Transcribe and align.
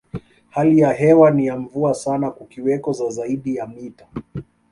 Hali 0.49 0.79
ya 0.79 0.93
hewa 0.93 1.31
ni 1.31 1.45
ya 1.45 1.57
mvua 1.57 1.93
sana 1.93 2.31
kukiweko 2.31 2.93
za 2.93 3.09
zaidi 3.09 3.55
ya 3.55 3.67
mita 3.67 4.07